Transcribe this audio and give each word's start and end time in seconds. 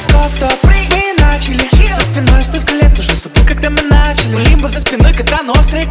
Стоп, 0.00 0.32
стоп, 0.36 0.58
мы 0.64 1.14
начали 1.18 1.68
За 1.92 2.02
спиной 2.02 2.44
столько 2.44 2.72
лет 2.74 2.98
уже 2.98 3.14
забыл, 3.14 3.44
когда 3.46 3.70
мы 3.70 3.82
начали. 3.82 4.34
У 4.34 4.38
лимба 4.38 4.68
за 4.68 4.80
спиной, 4.80 5.12
когда 5.12 5.42
на 5.42 5.52
острые 5.52 5.88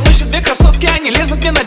равно 0.00 0.10
еще 0.10 0.24
две 0.24 0.40
красотки, 0.40 0.86
они 0.86 1.10
лезут 1.10 1.38
мне 1.38 1.52
на 1.52 1.60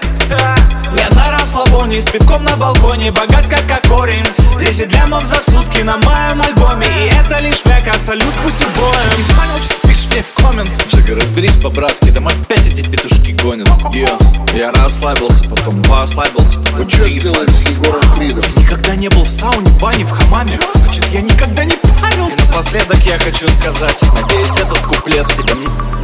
Я 0.98 1.10
на 1.12 1.32
расслабоне, 1.32 2.02
с 2.02 2.06
пивком 2.06 2.44
на 2.44 2.56
балконе 2.56 3.12
Богат 3.12 3.48
как 3.48 3.88
корень 3.88 4.26
10 4.60 4.92
лямов 4.94 5.26
за 5.26 5.42
сутки 5.42 5.82
на 5.82 5.98
моем 5.98 6.42
альбоме. 6.42 6.88
И 6.88 7.10
это 7.10 7.40
лишь 7.40 7.64
века, 7.66 7.94
салют 8.00 8.34
пусть 8.44 8.62
и 8.62 8.66
боем. 8.76 9.26
Понял, 9.36 9.62
что 9.62 9.88
пишешь 9.88 10.08
мне 10.12 10.22
в 10.22 10.34
коммент? 10.34 10.72
Жига, 10.92 11.16
разберись 11.16 11.58
по-братски, 11.58 12.12
там 12.12 12.28
опять 12.28 12.68
эти 12.68 12.88
петушки 12.88 13.32
гонят. 13.32 13.70
Йо, 13.94 14.18
я 14.54 14.72
расслабился, 14.72 15.44
потом 15.50 15.82
послабился, 15.84 16.60
потом. 16.60 16.90
Что 16.90 17.06
ты 17.06 17.20
сделать 17.20 17.50
с 17.50 17.70
Егором 17.70 18.02
Кридом? 18.16 18.44
Никогда 18.58 18.96
не 18.96 19.10
был 19.10 19.24
в 19.24 19.30
сауне, 19.30 19.70
бане, 19.80 20.06
в 20.06 20.12
хамаме. 20.12 20.60
Значит, 20.76 21.06
я 21.08 21.22
никогда 21.22 21.66
не 21.66 21.76
И 21.76 21.80
парился. 22.02 22.42
Напоследок 22.48 22.98
я 23.06 23.18
хочу 23.18 23.48
сказать 23.50 24.00
Надеюсь, 24.22 24.58
этот 24.58 24.80
куплет 24.80 25.28
тебе 25.34 25.54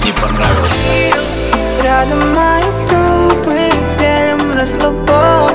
не 0.04 0.12
понравился. 0.14 0.90
Рядом 1.84 2.34
мои 2.34 2.64
трупы 2.90 3.70
делим 3.98 4.58
расслабон 4.58 5.54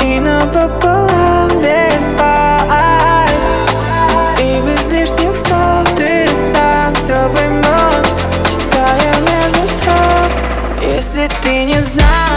И 0.00 0.18
напополам 0.18 1.60
без 1.60 2.12
вайб 2.12 3.30
И 4.40 4.60
без 4.62 4.88
лишних 4.90 5.36
слов 5.36 5.88
ты 5.96 6.28
сам 6.52 6.94
все 6.94 7.28
поймешь 7.34 8.08
Читая 8.48 9.14
между 9.20 9.68
строк. 9.68 10.32
Если 10.82 11.28
ты 11.42 11.64
не 11.64 11.80
знал 11.80 12.31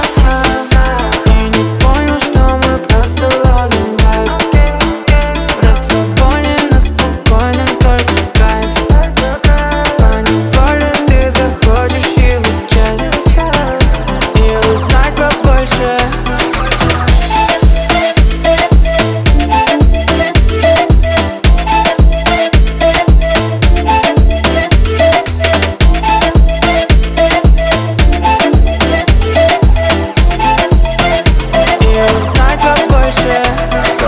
узнать 32.18 32.60
побольше. 32.62 33.42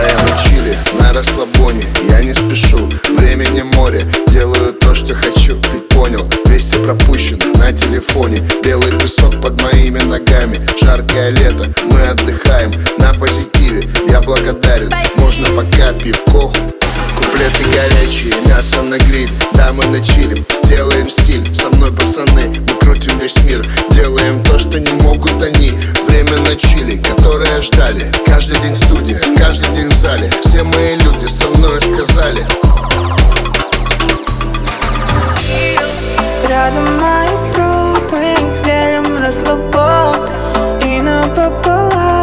Я 0.07 1.01
на 1.01 1.13
расслабоне 1.13 1.83
Я 2.09 2.21
не 2.21 2.33
спешу, 2.33 2.77
времени 3.17 3.61
море 3.75 4.01
Делаю 4.27 4.73
то, 4.73 4.93
что 4.95 5.13
хочу, 5.13 5.59
ты 5.59 5.79
понял. 5.93 6.23
200 6.45 6.83
пропущенных 6.83 7.57
на 7.57 7.71
телефоне 7.71 8.39
Белый 8.63 8.91
песок 8.91 9.39
под 9.41 9.61
моими 9.61 9.99
ногами. 9.99 10.59
Жаркое 10.81 11.29
лето, 11.29 11.65
мы 11.91 12.01
отдыхаем 12.07 12.71
На 12.97 13.13
позитиве, 13.13 13.83
я 14.09 14.21
благодарен. 14.21 14.91
Можно 15.17 15.49
пока 15.49 15.93
пивко 15.93 16.51
Куплеты 17.17 17.63
горячие, 17.65 18.33
мясо 18.47 18.81
на 18.83 18.97
гриль. 18.97 19.29
Да, 19.53 19.73
мы 19.73 19.85
на 19.87 20.01
чилим, 20.01 20.45
делаем 20.65 21.09
стиль. 21.09 21.43
Со 21.53 21.69
мной 21.69 21.91
пацаны, 21.91 22.53
мы 22.59 22.79
крутим 22.79 23.17
весь 23.19 23.37
мир. 23.43 23.65
Делаем 23.91 24.43
то, 24.43 24.57
что 24.59 24.79
не 24.79 24.91
могут 25.01 25.41
они. 25.41 25.71
Время 26.07 26.37
на 26.37 26.55
чили, 26.55 26.95
которое 27.37 27.61
ждали. 27.61 28.03
Каждый 28.25 28.59
день 28.61 28.75
студия, 28.75 29.21
каждый 29.37 29.75
день 29.75 29.89
в 29.89 29.93
зале. 29.93 30.31
Все 30.41 30.63
мои 30.63 30.95
люди 30.95 31.27
со 31.27 31.47
мной 31.49 31.79
сказали. 31.81 32.43
Рядом 36.49 36.97
мои 36.97 37.29
трупы 37.53 38.23
делим 38.63 39.21
расслабон 39.21 40.27
И 40.83 41.01
напополам 41.01 42.16